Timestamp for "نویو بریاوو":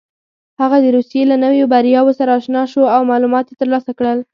1.43-2.17